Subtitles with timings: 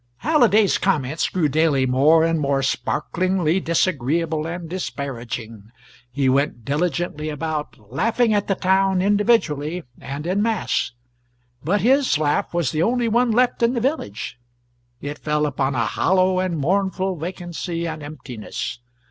[0.25, 5.69] Halliday's comments grew daily more and more sparklingly disagreeable and disparaging.
[6.11, 10.93] He went diligently about, laughing at the town, individually and in mass.
[11.63, 14.39] But his laugh was the only one left in the village:
[15.01, 18.79] it fell upon a hollow and mournful vacancy and emptiness.